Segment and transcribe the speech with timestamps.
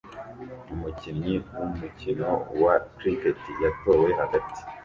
[0.73, 2.29] Umukinnyi wumukino
[2.63, 4.59] wa Cricket yatowe hagati